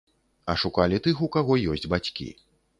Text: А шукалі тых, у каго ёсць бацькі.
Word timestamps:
А 0.53 0.55
шукалі 0.61 0.97
тых, 1.09 1.21
у 1.29 1.31
каго 1.37 1.61
ёсць 1.77 1.89
бацькі. 1.95 2.29